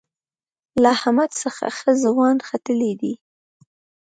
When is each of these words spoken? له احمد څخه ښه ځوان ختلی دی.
له 0.81 0.87
احمد 0.97 1.29
څخه 1.43 1.65
ښه 1.77 1.91
ځوان 2.03 2.37
ختلی 2.47 2.91
دی. 3.01 3.13